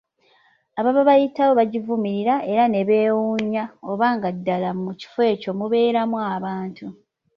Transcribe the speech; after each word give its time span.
Ababa 0.79 1.01
bayitawo 1.09 1.51
bagivumirira, 1.59 2.35
era 2.51 2.63
ne 2.69 2.81
bewuunya, 2.87 3.63
oba 3.91 4.07
nga 4.15 4.29
ddala 4.35 4.69
mu 4.81 4.91
kifo 4.99 5.21
ekyo 5.33 5.51
mubeeramu 5.59 6.17
abantu. 6.35 6.85